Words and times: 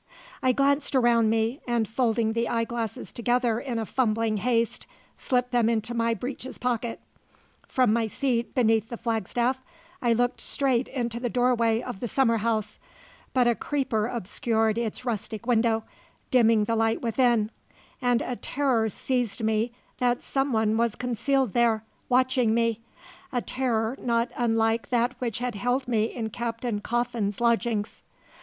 I 0.41 0.51
glanced 0.51 0.95
around 0.95 1.29
me, 1.29 1.61
and, 1.67 1.87
folding 1.87 2.33
the 2.33 2.49
eyeglasses 2.49 3.13
together 3.13 3.59
in 3.59 3.77
a 3.77 3.85
fumbling 3.85 4.37
haste, 4.37 4.87
slipped 5.15 5.51
them 5.51 5.69
into 5.69 5.93
my 5.93 6.15
breeches 6.15 6.57
pocket. 6.57 6.99
From 7.67 7.93
my 7.93 8.07
seat 8.07 8.55
beneath 8.55 8.89
the 8.89 8.97
flagstaff 8.97 9.61
I 10.01 10.13
looked 10.13 10.41
straight 10.41 10.87
into 10.87 11.19
the 11.19 11.29
doorway 11.29 11.83
of 11.83 11.99
the 11.99 12.07
summer 12.07 12.37
house; 12.37 12.79
but 13.31 13.47
a 13.47 13.53
creeper 13.53 14.07
obscured 14.07 14.79
its 14.79 15.05
rustic 15.05 15.45
window, 15.45 15.83
dimming 16.31 16.63
the 16.63 16.75
light 16.75 17.03
within; 17.03 17.51
and 18.01 18.23
a 18.23 18.37
terror 18.37 18.89
seized 18.89 19.43
me 19.43 19.71
that 19.99 20.23
some 20.23 20.51
one 20.51 20.77
was 20.77 20.95
concealed 20.95 21.53
there, 21.53 21.83
watching 22.09 22.55
me 22.55 22.81
a 23.31 23.43
terror 23.43 23.95
not 24.01 24.31
unlike 24.35 24.89
that 24.89 25.13
which 25.21 25.37
had 25.37 25.53
held 25.53 25.87
me 25.87 26.05
in 26.05 26.31
Captain 26.31 26.79
Coffin's 26.81 27.39
lodgings. 27.39 28.01